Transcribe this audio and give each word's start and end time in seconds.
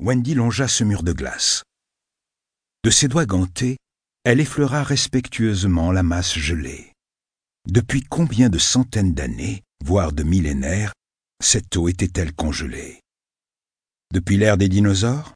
Wendy 0.00 0.34
longea 0.34 0.68
ce 0.68 0.84
mur 0.84 1.02
de 1.02 1.12
glace. 1.12 1.62
De 2.84 2.90
ses 2.90 3.08
doigts 3.08 3.26
gantés, 3.26 3.76
elle 4.24 4.40
effleura 4.40 4.82
respectueusement 4.82 5.92
la 5.92 6.02
masse 6.02 6.38
gelée. 6.38 6.92
Depuis 7.66 8.02
combien 8.02 8.48
de 8.48 8.58
centaines 8.58 9.14
d'années, 9.14 9.62
voire 9.84 10.12
de 10.12 10.22
millénaires, 10.22 10.92
cette 11.42 11.76
eau 11.76 11.88
était-elle 11.88 12.34
congelée? 12.34 13.00
Depuis 14.12 14.36
l'ère 14.36 14.56
des 14.56 14.68
dinosaures? 14.68 15.34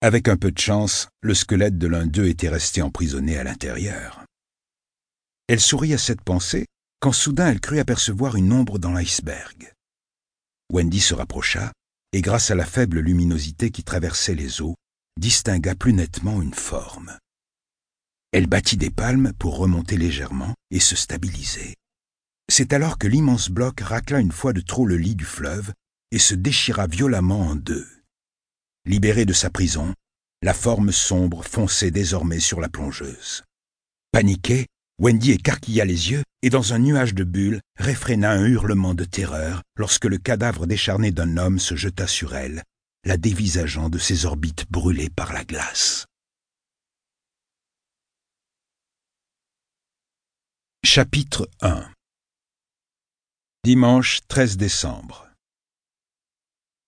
Avec 0.00 0.28
un 0.28 0.36
peu 0.36 0.50
de 0.50 0.58
chance, 0.58 1.08
le 1.20 1.34
squelette 1.34 1.78
de 1.78 1.86
l'un 1.86 2.06
d'eux 2.06 2.28
était 2.28 2.48
resté 2.48 2.82
emprisonné 2.82 3.36
à 3.36 3.44
l'intérieur. 3.44 4.24
Elle 5.48 5.60
sourit 5.60 5.94
à 5.94 5.98
cette 5.98 6.22
pensée 6.22 6.66
quand 7.00 7.12
soudain 7.12 7.48
elle 7.48 7.60
crut 7.60 7.78
apercevoir 7.78 8.36
une 8.36 8.52
ombre 8.52 8.78
dans 8.78 8.92
l'iceberg. 8.92 9.72
Wendy 10.72 11.00
se 11.00 11.14
rapprocha 11.14 11.72
et 12.12 12.22
grâce 12.22 12.50
à 12.50 12.54
la 12.54 12.64
faible 12.64 13.00
luminosité 13.00 13.70
qui 13.70 13.82
traversait 13.82 14.34
les 14.34 14.60
eaux, 14.60 14.74
distingua 15.18 15.74
plus 15.74 15.92
nettement 15.92 16.40
une 16.40 16.54
forme. 16.54 17.18
Elle 18.32 18.46
battit 18.46 18.76
des 18.76 18.90
palmes 18.90 19.32
pour 19.38 19.56
remonter 19.56 19.96
légèrement 19.96 20.54
et 20.70 20.80
se 20.80 20.96
stabiliser. 20.96 21.74
C'est 22.50 22.72
alors 22.72 22.98
que 22.98 23.06
l'immense 23.06 23.50
bloc 23.50 23.80
racla 23.80 24.20
une 24.20 24.32
fois 24.32 24.52
de 24.52 24.60
trop 24.60 24.86
le 24.86 24.96
lit 24.96 25.14
du 25.14 25.24
fleuve 25.24 25.72
et 26.10 26.18
se 26.18 26.34
déchira 26.34 26.86
violemment 26.86 27.40
en 27.40 27.54
deux. 27.54 27.86
Libérée 28.86 29.26
de 29.26 29.32
sa 29.32 29.50
prison, 29.50 29.94
la 30.40 30.54
forme 30.54 30.92
sombre 30.92 31.44
fonçait 31.44 31.90
désormais 31.90 32.40
sur 32.40 32.60
la 32.60 32.68
plongeuse. 32.68 33.44
Paniquée, 34.12 34.66
Wendy 35.00 35.30
écarquilla 35.30 35.84
les 35.84 36.10
yeux 36.10 36.24
et 36.42 36.50
dans 36.50 36.72
un 36.72 36.80
nuage 36.80 37.14
de 37.14 37.22
bulles 37.22 37.60
réfréna 37.76 38.32
un 38.32 38.44
hurlement 38.44 38.94
de 38.94 39.04
terreur 39.04 39.62
lorsque 39.76 40.06
le 40.06 40.18
cadavre 40.18 40.66
décharné 40.66 41.12
d'un 41.12 41.36
homme 41.36 41.60
se 41.60 41.76
jeta 41.76 42.08
sur 42.08 42.34
elle, 42.34 42.64
la 43.04 43.16
dévisageant 43.16 43.90
de 43.90 43.98
ses 43.98 44.26
orbites 44.26 44.68
brûlées 44.70 45.10
par 45.10 45.32
la 45.32 45.44
glace. 45.44 46.06
Chapitre 50.84 51.48
1 51.60 51.88
Dimanche 53.62 54.20
13 54.26 54.56
décembre 54.56 55.28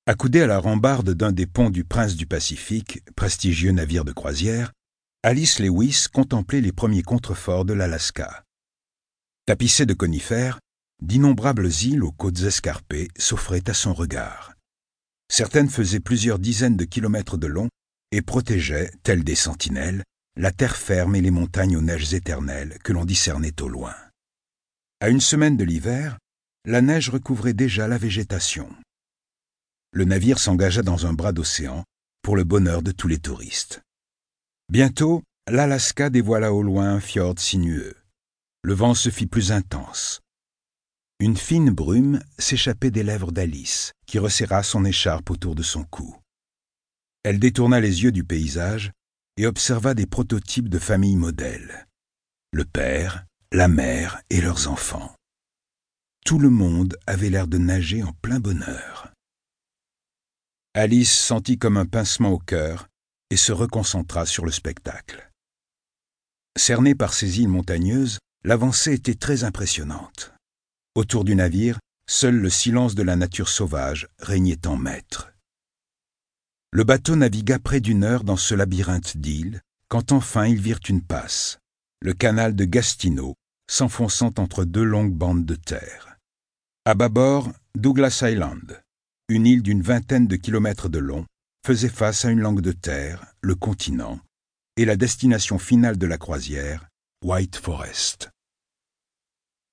Accoudée 0.07 0.43
à 0.43 0.49
la 0.49 0.59
rambarde 0.59 1.11
d'un 1.11 1.31
des 1.31 1.47
ponts 1.47 1.71
du 1.71 1.85
Prince 1.85 2.17
du 2.17 2.27
Pacifique, 2.27 3.03
prestigieux 3.15 3.71
navire 3.71 4.05
de 4.05 4.13
croisière, 4.13 4.73
Alice 5.23 5.59
Lewis 5.59 6.07
contemplait 6.11 6.63
les 6.63 6.73
premiers 6.73 7.03
contreforts 7.03 7.67
de 7.67 7.75
l'Alaska. 7.75 8.43
Tapissées 9.45 9.85
de 9.85 9.93
conifères, 9.93 10.61
d'innombrables 11.03 11.69
îles 11.83 12.03
aux 12.05 12.11
côtes 12.11 12.41
escarpées 12.41 13.09
s'offraient 13.19 13.69
à 13.69 13.75
son 13.75 13.93
regard. 13.93 14.55
Certaines 15.31 15.69
faisaient 15.69 16.01
plusieurs 16.01 16.39
dizaines 16.39 16.79
de 16.79 16.87
kilomètres 16.87 17.37
de 17.37 17.49
long 17.49 17.69
et 18.13 18.23
protégeaient, 18.23 18.91
telles 19.03 19.23
des 19.23 19.35
sentinelles, 19.35 20.05
la 20.37 20.53
terre 20.53 20.77
ferme 20.77 21.15
et 21.15 21.21
les 21.21 21.31
montagnes 21.31 21.77
aux 21.77 21.83
neiges 21.83 22.15
éternelles 22.15 22.79
que 22.83 22.95
l'on 22.95 23.05
discernait 23.05 23.61
au 23.61 23.69
loin. 23.69 23.95
À 25.01 25.11
une 25.11 25.21
semaine 25.21 25.59
de 25.59 25.65
l'hiver, 25.65 26.17
la 26.65 26.81
neige 26.81 27.11
recouvrait 27.11 27.53
déjà 27.53 27.89
la 27.89 27.99
végétation. 27.99 28.75
Le 29.93 30.07
navire 30.07 30.39
s'engagea 30.39 30.81
dans 30.81 31.05
un 31.05 31.13
bras 31.13 31.33
d'océan 31.33 31.85
pour 32.23 32.37
le 32.37 32.45
bonheur 32.45 32.81
de 32.81 32.93
tous 32.93 33.09
les 33.09 33.19
touristes. 33.19 33.83
Bientôt, 34.71 35.25
l'Alaska 35.49 36.11
dévoila 36.11 36.53
au 36.53 36.63
loin 36.63 36.91
un 36.91 37.01
fjord 37.01 37.41
sinueux. 37.41 37.97
Le 38.63 38.73
vent 38.73 38.95
se 38.95 39.11
fit 39.11 39.27
plus 39.27 39.51
intense. 39.51 40.21
Une 41.19 41.37
fine 41.37 41.71
brume 41.71 42.23
s'échappait 42.39 42.93
des 42.93 43.03
lèvres 43.03 43.33
d'Alice, 43.33 43.91
qui 44.07 44.21
resserra 44.21 44.63
son 44.63 44.85
écharpe 44.85 45.29
autour 45.31 45.57
de 45.57 45.65
son 45.65 45.83
cou. 45.83 46.17
Elle 47.25 47.41
détourna 47.41 47.81
les 47.81 48.05
yeux 48.05 48.13
du 48.13 48.23
paysage 48.23 48.93
et 49.37 49.49
observa 49.49 49.95
des 49.95 50.07
prototypes 50.07 50.69
de 50.69 50.79
familles 50.79 51.17
modèles. 51.17 51.89
Le 52.53 52.65
père, 52.65 53.27
la 53.51 53.67
mère 53.67 54.23
et 54.31 54.41
leurs 54.41 54.69
enfants. 54.69 55.13
Tout 56.25 56.39
le 56.39 56.51
monde 56.51 56.97
avait 57.09 57.31
l'air 57.31 57.49
de 57.49 57.59
nager 57.59 58.05
en 58.05 58.13
plein 58.23 58.39
bonheur. 58.39 59.13
Alice 60.75 61.13
sentit 61.13 61.59
comme 61.59 61.77
un 61.77 61.87
pincement 61.87 62.31
au 62.31 62.39
cœur 62.39 62.87
et 63.31 63.37
se 63.37 63.53
reconcentra 63.53 64.27
sur 64.27 64.45
le 64.45 64.51
spectacle. 64.51 65.31
Cernée 66.59 66.95
par 66.95 67.15
ces 67.15 67.41
îles 67.41 67.49
montagneuses, 67.49 68.19
l'avancée 68.45 68.95
était 68.95 69.15
très 69.15 69.45
impressionnante. 69.45 70.35
Autour 70.95 71.25
du 71.25 71.35
navire, 71.35 71.79
seul 72.09 72.35
le 72.37 72.51
silence 72.51 72.95
de 72.95 73.03
la 73.03 73.17
nature 73.17 73.49
sauvage 73.49 74.09
régnait 74.19 74.67
en 74.67 74.77
maître. 74.77 75.33
Le 76.73 76.85
bateau 76.85 77.17
navigua 77.17 77.59
près 77.59 77.81
d'une 77.81 78.05
heure 78.05 78.25
dans 78.25 78.37
ce 78.37 78.55
labyrinthe 78.55 79.17
d'îles, 79.17 79.61
quand 79.89 80.13
enfin 80.13 80.47
ils 80.47 80.61
virent 80.61 80.81
une 80.89 81.03
passe, 81.03 81.59
le 82.01 82.13
canal 82.13 82.55
de 82.55 82.65
Gastineau, 82.65 83.35
s'enfonçant 83.71 84.33
entre 84.39 84.65
deux 84.65 84.85
longues 84.85 85.15
bandes 85.15 85.45
de 85.45 85.55
terre. 85.55 86.17
À 86.85 86.95
bâbord, 86.95 87.53
Douglas 87.77 88.23
Island, 88.23 88.83
une 89.29 89.47
île 89.47 89.63
d'une 89.63 89.83
vingtaine 89.83 90.27
de 90.27 90.37
kilomètres 90.37 90.89
de 90.89 90.99
long, 90.99 91.27
faisait 91.67 91.89
face 91.89 92.25
à 92.25 92.31
une 92.31 92.41
langue 92.41 92.61
de 92.61 92.73
terre, 92.73 93.27
le 93.43 93.55
continent, 93.55 94.19
et 94.77 94.85
la 94.85 94.97
destination 94.97 95.59
finale 95.59 95.99
de 95.99 96.07
la 96.07 96.19
croisière, 96.19 96.89
White 97.25 97.57
Forest. 97.57 98.31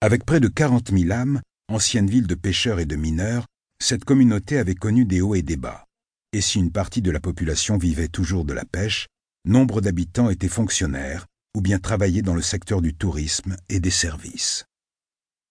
Avec 0.01 0.25
près 0.25 0.39
de 0.39 0.47
quarante 0.47 0.91
mille 0.91 1.11
âmes, 1.11 1.41
ancienne 1.69 2.09
ville 2.09 2.27
de 2.27 2.35
pêcheurs 2.35 2.79
et 2.79 2.85
de 2.85 2.95
mineurs, 2.95 3.45
cette 3.81 4.05
communauté 4.05 4.57
avait 4.57 4.75
connu 4.75 5.05
des 5.05 5.21
hauts 5.21 5.35
et 5.35 5.41
des 5.41 5.57
bas. 5.57 5.85
Et 6.33 6.41
si 6.41 6.59
une 6.59 6.71
partie 6.71 7.01
de 7.01 7.11
la 7.11 7.19
population 7.19 7.77
vivait 7.77 8.07
toujours 8.07 8.45
de 8.45 8.53
la 8.53 8.65
pêche, 8.65 9.07
nombre 9.45 9.81
d'habitants 9.81 10.29
étaient 10.29 10.47
fonctionnaires 10.47 11.25
ou 11.55 11.61
bien 11.61 11.79
travaillaient 11.79 12.21
dans 12.21 12.35
le 12.35 12.41
secteur 12.41 12.81
du 12.81 12.93
tourisme 12.93 13.55
et 13.69 13.79
des 13.79 13.91
services. 13.91 14.65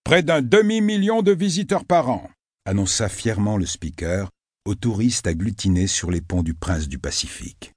Près 0.05 0.23
d'un 0.23 0.43
demi-million 0.43 1.23
de 1.23 1.33
visiteurs 1.33 1.85
par 1.85 2.11
an, 2.11 2.31
annonça 2.65 3.09
fièrement 3.09 3.57
le 3.57 3.67
speaker 3.67 4.31
aux 4.67 4.75
touristes 4.75 5.27
agglutinés 5.27 5.87
sur 5.87 6.11
les 6.11 6.21
ponts 6.21 6.43
du 6.43 6.55
Prince 6.55 6.89
du 6.89 6.99
Pacifique. 6.99 7.73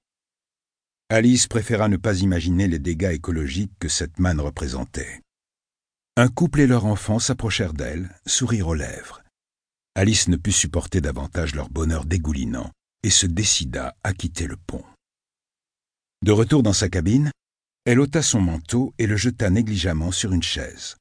Alice 1.09 1.47
préféra 1.47 1.87
ne 1.87 1.97
pas 1.97 2.19
imaginer 2.19 2.67
les 2.67 2.79
dégâts 2.79 3.13
écologiques 3.13 3.73
que 3.79 3.89
cette 3.89 4.19
manne 4.19 4.39
représentait. 4.39 5.21
Un 6.17 6.27
couple 6.27 6.61
et 6.61 6.67
leur 6.67 6.85
enfant 6.85 7.19
s'approchèrent 7.19 7.73
d'elle, 7.73 8.15
sourire 8.25 8.67
aux 8.67 8.73
lèvres. 8.73 9.23
Alice 9.95 10.27
ne 10.27 10.35
put 10.35 10.51
supporter 10.51 11.01
davantage 11.01 11.55
leur 11.55 11.69
bonheur 11.69 12.05
dégoulinant 12.05 12.71
et 13.03 13.09
se 13.09 13.25
décida 13.25 13.95
à 14.03 14.13
quitter 14.13 14.47
le 14.47 14.57
pont. 14.57 14.83
De 16.21 16.31
retour 16.31 16.63
dans 16.63 16.73
sa 16.73 16.89
cabine, 16.89 17.31
elle 17.85 17.99
ôta 17.99 18.21
son 18.21 18.41
manteau 18.41 18.93
et 18.97 19.07
le 19.07 19.15
jeta 19.15 19.49
négligemment 19.49 20.11
sur 20.11 20.33
une 20.33 20.43
chaise. 20.43 20.97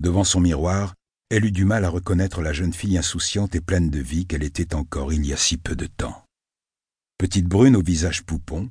Devant 0.00 0.24
son 0.24 0.40
miroir, 0.40 0.94
elle 1.34 1.46
eut 1.46 1.52
du 1.52 1.64
mal 1.64 1.84
à 1.84 1.88
reconnaître 1.88 2.42
la 2.42 2.52
jeune 2.52 2.72
fille 2.72 2.96
insouciante 2.96 3.56
et 3.56 3.60
pleine 3.60 3.90
de 3.90 3.98
vie 3.98 4.24
qu'elle 4.24 4.44
était 4.44 4.72
encore 4.72 5.12
il 5.12 5.26
y 5.26 5.32
a 5.32 5.36
si 5.36 5.56
peu 5.56 5.74
de 5.74 5.86
temps. 5.86 6.24
Petite 7.18 7.46
brune 7.46 7.74
au 7.74 7.82
visage 7.82 8.22
poupon, 8.22 8.70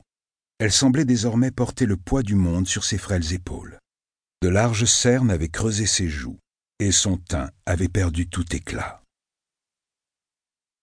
elle 0.60 0.72
semblait 0.72 1.04
désormais 1.04 1.52
porter 1.52 1.86
le 1.86 1.98
poids 1.98 2.24
du 2.24 2.36
monde 2.36 2.66
sur 2.66 2.86
ses 2.86 2.98
frêles 2.98 3.34
épaules. 3.34 3.80
De 4.42 4.48
larges 4.48 4.86
cernes 4.86 5.30
avaient 5.30 5.50
creusé 5.50 5.86
ses 5.86 6.08
joues, 6.08 6.40
et 6.80 6.94
son 6.94 7.18
teint 7.18 7.52
avait 7.66 7.90
perdu 7.90 8.30
tout 8.30 8.56
éclat. 8.56 9.04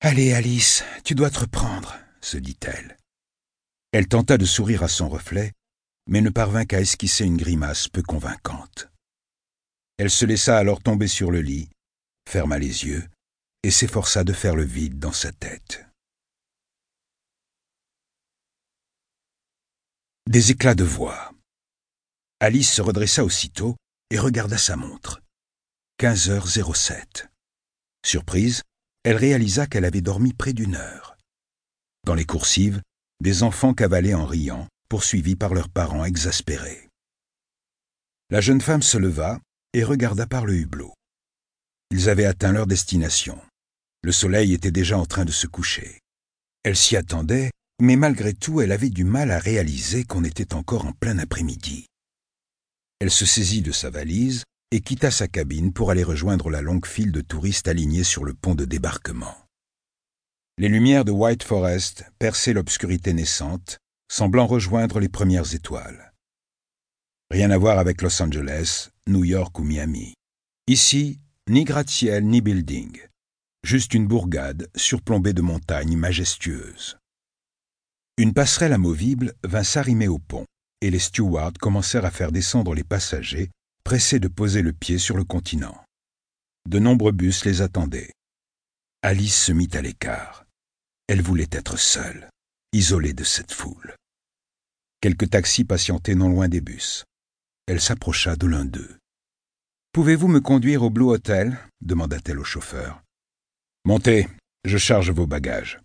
Allez, 0.03 0.35
Alice, 0.35 0.85
tu 1.03 1.15
dois 1.15 1.31
te 1.31 1.39
reprendre, 1.39 1.97
se 2.21 2.37
dit-elle. 2.37 2.99
Elle 3.93 4.07
tenta 4.07 4.37
de 4.37 4.45
sourire 4.45 4.83
à 4.83 4.89
son 4.89 5.09
reflet, 5.09 5.53
mais 6.07 6.21
ne 6.21 6.29
parvint 6.29 6.67
qu'à 6.67 6.83
esquisser 6.83 7.25
une 7.25 7.39
grimace 7.39 7.89
peu 7.89 8.03
convaincante. 8.03 8.91
Elle 10.01 10.09
se 10.09 10.25
laissa 10.25 10.57
alors 10.57 10.83
tomber 10.83 11.09
sur 11.09 11.31
le 11.31 11.43
lit, 11.43 11.69
ferma 12.27 12.59
les 12.59 12.87
yeux 12.87 13.07
et 13.63 13.71
s'efforça 13.71 14.25
de 14.25 14.33
faire 14.33 14.57
le 14.57 14.65
vide 14.65 14.99
dans 14.99 15.13
sa 15.13 15.31
tête. 15.31 15.85
Des 20.27 20.53
éclats 20.53 20.75
de 20.75 20.85
voix. 20.85 21.35
Alice 22.41 22.73
se 22.73 22.81
redressa 22.81 23.27
aussitôt 23.27 23.77
et 24.09 24.19
regarda 24.19 24.57
sa 24.57 24.75
montre. 24.75 25.21
15h07. 26.01 27.27
Surprise, 28.03 28.63
elle 29.05 29.19
réalisa 29.19 29.67
qu'elle 29.67 29.85
avait 29.85 30.01
dormi 30.01 30.33
près 30.33 30.55
d'une 30.55 30.77
heure. 30.77 31.19
Dans 32.07 32.15
les 32.15 32.25
coursives, 32.25 32.81
des 33.21 33.43
enfants 33.43 33.75
cavalaient 33.75 34.15
en 34.15 34.25
riant, 34.25 34.67
poursuivis 34.89 35.37
par 35.37 35.53
leurs 35.53 35.69
parents 35.69 36.07
exaspérés. 36.07 36.89
La 38.31 38.41
jeune 38.41 38.63
femme 38.63 38.81
se 38.81 38.97
leva 38.97 39.43
et 39.73 39.85
regarda 39.85 40.27
par 40.27 40.47
le 40.47 40.55
hublot. 40.55 40.95
Ils 41.91 42.09
avaient 42.09 42.25
atteint 42.25 42.53
leur 42.53 42.67
destination. 42.67 43.41
Le 44.03 44.13
soleil 44.13 44.55
était 44.55 44.71
déjà 44.71 44.99
en 44.99 45.07
train 45.07 45.25
de 45.25 45.33
se 45.33 45.47
coucher. 45.47 46.01
Elle 46.63 46.77
s'y 46.77 46.97
attendait, 46.97 47.51
mais 47.81 47.97
malgré 47.97 48.35
tout 48.35 48.61
elle 48.61 48.73
avait 48.73 48.91
du 48.91 49.05
mal 49.05 49.31
à 49.31 49.39
réaliser 49.39 50.05
qu'on 50.05 50.25
était 50.25 50.55
encore 50.55 50.87
en 50.87 50.93
plein 50.93 51.19
après-midi. 51.19 51.87
Elle 53.01 53.11
se 53.11 53.27
saisit 53.27 53.63
de 53.63 53.73
sa 53.73 53.91
valise 53.91 54.45
et 54.71 54.81
quitta 54.81 55.11
sa 55.11 55.27
cabine 55.27 55.73
pour 55.73 55.91
aller 55.91 56.05
rejoindre 56.05 56.51
la 56.51 56.61
longue 56.61 56.87
file 56.87 57.13
de 57.13 57.23
touristes 57.23 57.67
alignés 57.67 58.05
sur 58.05 58.25
le 58.25 58.35
pont 58.35 58.55
de 58.55 58.65
débarquement. 58.65 59.35
Les 60.59 60.69
lumières 60.69 61.05
de 61.05 61.11
White 61.11 61.43
Forest 61.43 62.05
perçaient 62.19 62.53
l'obscurité 62.53 63.15
naissante, 63.15 63.79
semblant 64.11 64.47
rejoindre 64.47 65.01
les 65.01 65.09
premières 65.09 65.55
étoiles. 65.55 66.13
Rien 67.31 67.51
à 67.51 67.59
voir 67.59 67.79
avec 67.79 68.03
Los 68.03 68.21
Angeles, 68.21 68.91
New 69.11 69.25
York 69.25 69.59
ou 69.59 69.65
Miami. 69.65 70.15
Ici, 70.69 71.19
ni 71.49 71.65
gratte-ciel 71.65 72.25
ni 72.25 72.41
building, 72.41 72.97
juste 73.65 73.93
une 73.93 74.07
bourgade 74.07 74.71
surplombée 74.77 75.33
de 75.33 75.43
montagnes 75.43 75.97
majestueuses. 75.97 76.97
Une 78.19 78.33
passerelle 78.33 78.73
amovible 78.73 79.35
vint 79.43 79.65
s'arrimer 79.65 80.07
au 80.07 80.21
pont, 80.21 80.47
et 80.81 80.91
les 80.91 81.01
stewards 81.01 81.55
commencèrent 81.61 82.05
à 82.05 82.13
faire 82.13 82.31
descendre 82.31 82.73
les 82.73 82.85
passagers, 82.85 83.51
pressés 83.83 84.21
de 84.21 84.29
poser 84.29 84.63
le 84.63 84.73
pied 84.73 84.99
sur 84.99 85.17
le 85.17 85.25
continent. 85.25 85.85
De 86.69 86.79
nombreux 86.79 87.13
bus 87.13 87.45
les 87.45 87.63
attendaient. 87.63 88.13
Alice 89.03 89.47
se 89.47 89.51
mit 89.51 89.71
à 89.73 89.83
l'écart. 89.83 90.45
Elle 91.09 91.23
voulait 91.23 91.49
être 91.51 91.77
seule, 91.77 92.31
isolée 92.73 93.15
de 93.15 93.25
cette 93.25 93.53
foule. 93.53 93.97
Quelques 95.01 95.31
taxis 95.31 95.65
patientaient 95.65 96.15
non 96.15 96.29
loin 96.29 96.47
des 96.47 96.61
bus. 96.61 97.05
Elle 97.67 97.81
s'approcha 97.81 98.37
de 98.37 98.47
l'un 98.47 98.65
d'eux. 98.65 99.00
Pouvez-vous 99.93 100.29
me 100.29 100.41
conduire 100.41 100.85
au 100.85 100.91
Blue 100.91 101.07
Hotel? 101.07 101.59
demanda-t-elle 101.81 102.39
au 102.39 102.45
chauffeur. 102.45 103.03
Montez, 103.85 104.29
je 104.65 104.79
charge 104.79 105.11
vos 105.11 105.27
bagages. 105.27 105.81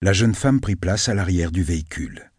La 0.00 0.12
jeune 0.12 0.34
femme 0.34 0.60
prit 0.60 0.74
place 0.74 1.08
à 1.08 1.14
l'arrière 1.14 1.52
du 1.52 1.62
véhicule. 1.62 2.32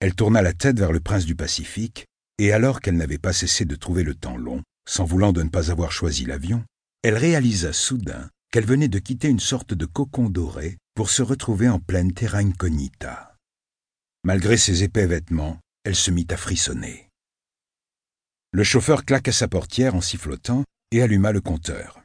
Elle 0.00 0.16
tourna 0.16 0.42
la 0.42 0.52
tête 0.52 0.80
vers 0.80 0.90
le 0.90 0.98
prince 0.98 1.26
du 1.26 1.36
Pacifique, 1.36 2.06
et 2.38 2.50
alors 2.50 2.80
qu'elle 2.80 2.96
n'avait 2.96 3.18
pas 3.18 3.32
cessé 3.32 3.64
de 3.66 3.76
trouver 3.76 4.02
le 4.02 4.16
temps 4.16 4.36
long, 4.36 4.64
s'en 4.88 5.04
voulant 5.04 5.32
de 5.32 5.44
ne 5.44 5.48
pas 5.48 5.70
avoir 5.70 5.92
choisi 5.92 6.24
l'avion, 6.24 6.64
elle 7.04 7.16
réalisa 7.16 7.72
soudain 7.72 8.30
qu'elle 8.50 8.66
venait 8.66 8.88
de 8.88 8.98
quitter 8.98 9.28
une 9.28 9.38
sorte 9.38 9.74
de 9.74 9.86
cocon 9.86 10.28
doré 10.28 10.76
pour 10.96 11.08
se 11.08 11.22
retrouver 11.22 11.68
en 11.68 11.78
pleine 11.78 12.12
terra 12.12 12.38
incognita. 12.38 13.36
Malgré 14.24 14.56
ses 14.56 14.82
épais 14.82 15.06
vêtements, 15.06 15.60
elle 15.84 15.94
se 15.94 16.10
mit 16.10 16.26
à 16.30 16.36
frissonner. 16.36 17.07
Le 18.50 18.64
chauffeur 18.64 19.04
claqua 19.04 19.30
sa 19.30 19.46
portière 19.46 19.94
en 19.94 20.00
sifflotant 20.00 20.64
et 20.90 21.02
alluma 21.02 21.32
le 21.32 21.42
compteur. 21.42 22.00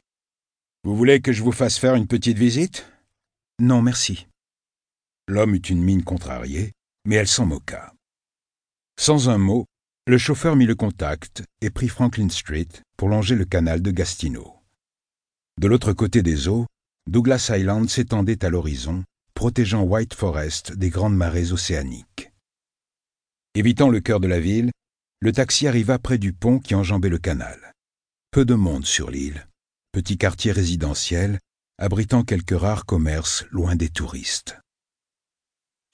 Vous 0.84 0.94
voulez 0.94 1.22
que 1.22 1.32
je 1.32 1.42
vous 1.42 1.52
fasse 1.52 1.78
faire 1.78 1.94
une 1.94 2.06
petite 2.06 2.36
visite? 2.36 2.86
Non, 3.58 3.80
merci. 3.80 4.26
L'homme 5.26 5.54
eut 5.54 5.66
une 5.70 5.82
mine 5.82 6.04
contrariée, 6.04 6.72
mais 7.06 7.16
elle 7.16 7.28
s'en 7.28 7.46
moqua. 7.46 7.94
Sans 9.00 9.30
un 9.30 9.38
mot, 9.38 9.64
le 10.06 10.18
chauffeur 10.18 10.54
mit 10.54 10.66
le 10.66 10.74
contact 10.74 11.44
et 11.62 11.70
prit 11.70 11.88
Franklin 11.88 12.28
Street 12.28 12.68
pour 12.98 13.08
longer 13.08 13.36
le 13.36 13.46
canal 13.46 13.80
de 13.80 13.90
Gastineau. 13.90 14.54
De 15.58 15.66
l'autre 15.66 15.94
côté 15.94 16.22
des 16.22 16.46
eaux, 16.48 16.66
Douglas 17.06 17.50
Island 17.56 17.88
s'étendait 17.88 18.44
à 18.44 18.50
l'horizon, 18.50 19.02
protégeant 19.32 19.82
White 19.82 20.12
Forest 20.12 20.74
des 20.74 20.90
grandes 20.90 21.16
marées 21.16 21.52
océaniques. 21.52 22.32
Évitant 23.54 23.88
le 23.88 24.00
cœur 24.00 24.20
de 24.20 24.28
la 24.28 24.40
ville, 24.40 24.70
le 25.20 25.32
taxi 25.32 25.66
arriva 25.66 25.98
près 25.98 26.18
du 26.18 26.32
pont 26.32 26.58
qui 26.58 26.74
enjambait 26.74 27.08
le 27.08 27.18
canal. 27.18 27.72
Peu 28.30 28.44
de 28.44 28.54
monde 28.54 28.86
sur 28.86 29.10
l'île, 29.10 29.46
petit 29.92 30.18
quartier 30.18 30.52
résidentiel, 30.52 31.38
abritant 31.78 32.24
quelques 32.24 32.58
rares 32.58 32.84
commerces 32.84 33.44
loin 33.50 33.76
des 33.76 33.88
touristes. 33.88 34.58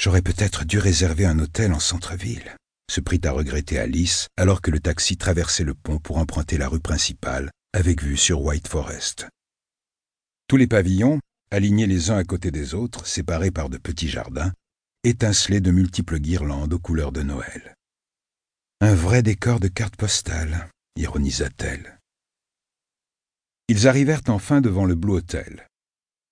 J'aurais 0.01 0.23
peut-être 0.23 0.65
dû 0.65 0.79
réserver 0.79 1.27
un 1.27 1.39
hôtel 1.39 1.73
en 1.73 1.81
centre-ville, 1.81 2.57
se 2.91 3.01
prit 3.01 3.21
à 3.25 3.33
regretter 3.33 3.79
Alice 3.79 4.29
alors 4.37 4.63
que 4.63 4.71
le 4.71 4.81
taxi 4.81 5.17
traversait 5.17 5.65
le 5.65 5.75
pont 5.75 5.99
pour 5.99 6.17
emprunter 6.17 6.59
la 6.59 6.69
rue 6.69 6.81
principale, 6.81 7.51
avec 7.73 8.03
vue 8.03 8.17
sur 8.17 8.43
White 8.43 8.69
Forest. 8.69 9.29
Tous 10.49 10.57
les 10.57 10.67
pavillons, 10.67 11.21
alignés 11.51 11.87
les 11.87 12.11
uns 12.11 12.17
à 12.17 12.25
côté 12.25 12.51
des 12.51 12.75
autres, 12.75 13.07
séparés 13.07 13.51
par 13.51 13.69
de 13.69 13.79
petits 13.79 14.09
jardins, 14.09 14.53
étincelaient 15.05 15.61
de 15.61 15.71
multiples 15.71 16.19
guirlandes 16.19 16.73
aux 16.73 16.79
couleurs 16.79 17.13
de 17.13 17.23
Noël. 17.23 17.75
Un 18.83 18.95
vrai 18.95 19.23
décor 19.23 19.61
de 19.61 19.69
carte 19.69 19.97
postale, 19.97 20.71
ironisa-t-elle. 20.97 21.99
Ils 23.69 23.87
arrivèrent 23.87 24.23
enfin 24.29 24.63
devant 24.63 24.87
le 24.87 24.95
Blue 24.95 25.13
Hotel, 25.13 25.67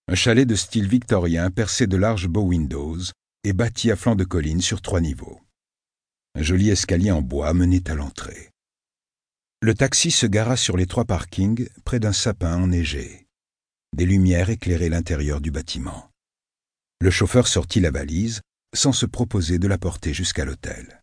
un 0.08 0.14
chalet 0.14 0.48
de 0.48 0.54
style 0.54 0.88
victorien 0.88 1.50
percé 1.50 1.86
de 1.86 1.98
larges 1.98 2.26
beaux 2.26 2.46
windows 2.46 2.96
et 3.44 3.52
bâti 3.52 3.90
à 3.90 3.96
flanc 3.96 4.16
de 4.16 4.24
colline 4.24 4.62
sur 4.62 4.80
trois 4.80 5.02
niveaux. 5.02 5.42
Un 6.36 6.42
joli 6.42 6.70
escalier 6.70 7.10
en 7.10 7.20
bois 7.20 7.52
menait 7.52 7.90
à 7.90 7.94
l'entrée. 7.94 8.48
Le 9.60 9.74
taxi 9.74 10.10
se 10.10 10.24
gara 10.24 10.56
sur 10.56 10.78
les 10.78 10.86
trois 10.86 11.04
parkings 11.04 11.68
près 11.84 12.00
d'un 12.00 12.14
sapin 12.14 12.56
enneigé. 12.62 13.26
Des 13.94 14.06
lumières 14.06 14.48
éclairaient 14.48 14.88
l'intérieur 14.88 15.42
du 15.42 15.50
bâtiment. 15.50 16.10
Le 17.02 17.10
chauffeur 17.10 17.46
sortit 17.46 17.80
la 17.80 17.90
valise 17.90 18.40
sans 18.74 18.92
se 18.92 19.04
proposer 19.04 19.58
de 19.58 19.68
la 19.68 19.76
porter 19.76 20.14
jusqu'à 20.14 20.46
l'hôtel. 20.46 21.02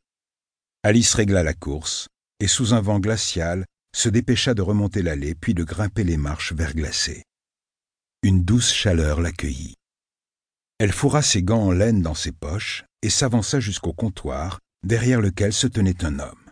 Alice 0.85 1.15
régla 1.15 1.41
la 1.41 1.55
course 1.55 2.09
et, 2.39 2.45
sous 2.45 2.75
un 2.75 2.79
vent 2.79 2.99
glacial, 2.99 3.65
se 3.95 4.07
dépêcha 4.07 4.53
de 4.53 4.61
remonter 4.61 5.01
l'allée 5.01 5.33
puis 5.33 5.55
de 5.55 5.63
grimper 5.63 6.03
les 6.03 6.15
marches 6.15 6.53
verglacées. 6.53 7.23
Une 8.21 8.45
douce 8.45 8.71
chaleur 8.71 9.19
l'accueillit. 9.19 9.73
Elle 10.77 10.91
fourra 10.91 11.23
ses 11.23 11.41
gants 11.41 11.63
en 11.63 11.71
laine 11.71 12.03
dans 12.03 12.13
ses 12.13 12.31
poches 12.31 12.83
et 13.01 13.09
s'avança 13.09 13.59
jusqu'au 13.59 13.93
comptoir, 13.93 14.59
derrière 14.83 15.21
lequel 15.21 15.53
se 15.53 15.65
tenait 15.65 16.05
un 16.05 16.19
homme. 16.19 16.51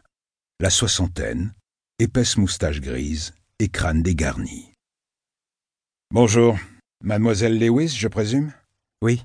La 0.60 0.72
soixantaine, 0.72 1.54
épaisse 2.00 2.36
moustache 2.36 2.82
grise 2.82 3.36
et 3.60 3.70
crâne 3.70 4.02
dégarni. 4.02 4.74
Bonjour. 6.10 6.58
Mademoiselle 7.04 7.60
Lewis, 7.60 7.90
je 7.90 8.08
présume? 8.08 8.52
Oui. 9.04 9.22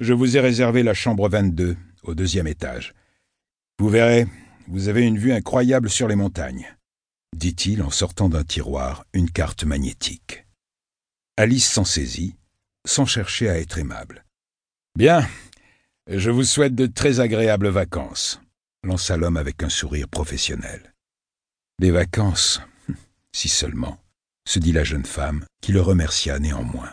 Je 0.00 0.14
vous 0.14 0.38
ai 0.38 0.40
réservé 0.40 0.82
la 0.82 0.94
chambre 0.94 1.28
22, 1.28 1.76
au 2.04 2.14
deuxième 2.14 2.46
étage. 2.46 2.94
Vous 3.82 3.88
verrez, 3.88 4.28
vous 4.68 4.86
avez 4.86 5.02
une 5.04 5.18
vue 5.18 5.32
incroyable 5.32 5.90
sur 5.90 6.06
les 6.06 6.14
montagnes, 6.14 6.72
dit-il 7.36 7.82
en 7.82 7.90
sortant 7.90 8.28
d'un 8.28 8.44
tiroir 8.44 9.04
une 9.12 9.28
carte 9.28 9.64
magnétique. 9.64 10.46
Alice 11.36 11.68
s'en 11.68 11.84
saisit 11.84 12.36
sans 12.86 13.06
chercher 13.06 13.48
à 13.48 13.58
être 13.58 13.78
aimable. 13.78 14.24
Bien, 14.96 15.28
je 16.06 16.30
vous 16.30 16.44
souhaite 16.44 16.76
de 16.76 16.86
très 16.86 17.18
agréables 17.18 17.70
vacances, 17.70 18.40
lança 18.84 19.16
l'homme 19.16 19.36
avec 19.36 19.64
un 19.64 19.68
sourire 19.68 20.06
professionnel. 20.06 20.94
Des 21.80 21.90
vacances, 21.90 22.60
si 23.32 23.48
seulement, 23.48 23.98
se 24.48 24.60
dit 24.60 24.70
la 24.70 24.84
jeune 24.84 25.06
femme, 25.06 25.44
qui 25.60 25.72
le 25.72 25.80
remercia 25.80 26.38
néanmoins. 26.38 26.92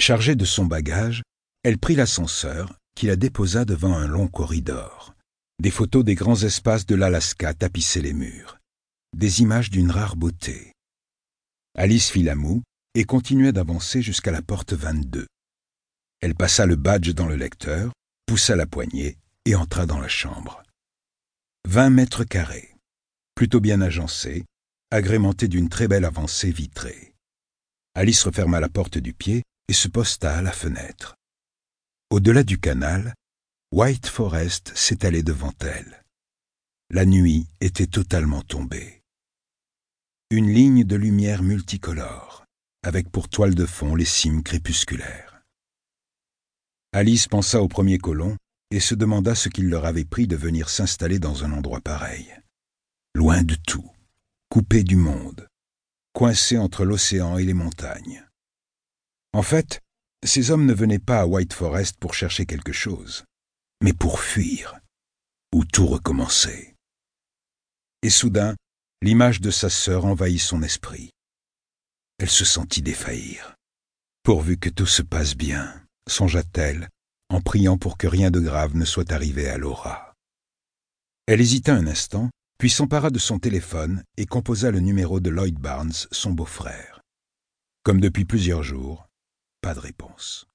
Chargée 0.00 0.34
de 0.34 0.46
son 0.46 0.64
bagage, 0.64 1.22
elle 1.62 1.78
prit 1.78 1.94
l'ascenseur, 1.94 2.76
qui 2.96 3.06
la 3.06 3.14
déposa 3.14 3.64
devant 3.64 3.94
un 3.94 4.08
long 4.08 4.26
corridor. 4.26 5.11
Des 5.62 5.70
photos 5.70 6.04
des 6.04 6.16
grands 6.16 6.42
espaces 6.42 6.86
de 6.86 6.96
l'Alaska 6.96 7.54
tapissaient 7.54 8.00
les 8.00 8.14
murs. 8.14 8.58
Des 9.16 9.42
images 9.42 9.70
d'une 9.70 9.92
rare 9.92 10.16
beauté. 10.16 10.72
Alice 11.76 12.10
fit 12.10 12.24
la 12.24 12.34
moue, 12.34 12.64
et 12.96 13.04
continuait 13.04 13.52
d'avancer 13.52 14.02
jusqu'à 14.02 14.32
la 14.32 14.42
porte 14.42 14.72
22. 14.72 15.24
Elle 16.20 16.34
passa 16.34 16.66
le 16.66 16.74
badge 16.74 17.10
dans 17.10 17.28
le 17.28 17.36
lecteur, 17.36 17.92
poussa 18.26 18.56
la 18.56 18.66
poignée 18.66 19.18
et 19.44 19.54
entra 19.54 19.86
dans 19.86 20.00
la 20.00 20.08
chambre. 20.08 20.64
Vingt 21.68 21.90
mètres 21.90 22.24
carrés, 22.24 22.74
plutôt 23.36 23.60
bien 23.60 23.80
agencé, 23.82 24.44
agrémenté 24.90 25.46
d'une 25.46 25.68
très 25.68 25.86
belle 25.86 26.04
avancée 26.04 26.50
vitrée. 26.50 27.14
Alice 27.94 28.24
referma 28.24 28.58
la 28.58 28.68
porte 28.68 28.98
du 28.98 29.14
pied 29.14 29.44
et 29.68 29.74
se 29.74 29.86
posta 29.86 30.36
à 30.36 30.42
la 30.42 30.50
fenêtre. 30.50 31.14
Au-delà 32.10 32.42
du 32.42 32.58
canal, 32.58 33.14
White 33.72 34.06
Forest 34.06 34.76
s'étalait 34.76 35.22
devant 35.22 35.54
elle. 35.60 36.04
La 36.90 37.06
nuit 37.06 37.46
était 37.62 37.86
totalement 37.86 38.42
tombée. 38.42 39.00
Une 40.30 40.52
ligne 40.52 40.84
de 40.84 40.94
lumière 40.94 41.42
multicolore 41.42 42.44
avec 42.82 43.10
pour 43.10 43.30
toile 43.30 43.54
de 43.54 43.64
fond 43.64 43.94
les 43.94 44.04
cimes 44.04 44.42
crépusculaires. 44.42 45.42
Alice 46.92 47.28
pensa 47.28 47.62
au 47.62 47.68
premier 47.68 47.96
colon 47.96 48.36
et 48.70 48.78
se 48.78 48.94
demanda 48.94 49.34
ce 49.34 49.48
qu'il 49.48 49.70
leur 49.70 49.86
avait 49.86 50.04
pris 50.04 50.26
de 50.26 50.36
venir 50.36 50.68
s'installer 50.68 51.18
dans 51.18 51.42
un 51.42 51.52
endroit 51.52 51.80
pareil. 51.80 52.30
Loin 53.14 53.42
de 53.42 53.54
tout, 53.54 53.90
coupé 54.50 54.82
du 54.82 54.96
monde, 54.96 55.48
coincé 56.12 56.58
entre 56.58 56.84
l'océan 56.84 57.38
et 57.38 57.46
les 57.46 57.54
montagnes. 57.54 58.22
En 59.32 59.42
fait, 59.42 59.80
ces 60.22 60.50
hommes 60.50 60.66
ne 60.66 60.74
venaient 60.74 60.98
pas 60.98 61.20
à 61.20 61.26
White 61.26 61.54
Forest 61.54 61.96
pour 61.98 62.12
chercher 62.12 62.44
quelque 62.44 62.72
chose, 62.72 63.24
mais 63.82 63.92
pour 63.92 64.20
fuir, 64.20 64.78
où 65.52 65.64
tout 65.64 65.86
recommençait. 65.86 66.74
Et 68.02 68.10
soudain, 68.10 68.56
l'image 69.02 69.40
de 69.40 69.50
sa 69.50 69.68
sœur 69.68 70.06
envahit 70.06 70.40
son 70.40 70.62
esprit 70.62 71.10
elle 72.22 72.30
se 72.30 72.44
sentit 72.44 72.82
défaillir. 72.82 73.56
Pourvu 74.22 74.56
que 74.56 74.68
tout 74.68 74.86
se 74.86 75.02
passe 75.02 75.34
bien, 75.34 75.74
songea-t-elle, 76.08 76.88
en 77.30 77.40
priant 77.40 77.78
pour 77.78 77.98
que 77.98 78.06
rien 78.06 78.30
de 78.30 78.38
grave 78.38 78.76
ne 78.76 78.84
soit 78.84 79.10
arrivé 79.10 79.48
à 79.48 79.58
Laura. 79.58 80.14
Elle 81.26 81.40
hésita 81.40 81.74
un 81.74 81.88
instant, 81.88 82.30
puis 82.60 82.70
s'empara 82.70 83.10
de 83.10 83.18
son 83.18 83.40
téléphone 83.40 84.04
et 84.16 84.26
composa 84.26 84.70
le 84.70 84.78
numéro 84.78 85.18
de 85.18 85.30
Lloyd 85.30 85.58
Barnes, 85.58 86.06
son 86.12 86.30
beau-frère. 86.30 87.00
Comme 87.82 88.00
depuis 88.00 88.24
plusieurs 88.24 88.62
jours, 88.62 89.08
pas 89.60 89.74
de 89.74 89.80
réponse. 89.80 90.46